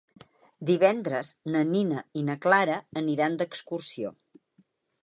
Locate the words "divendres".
0.69-1.29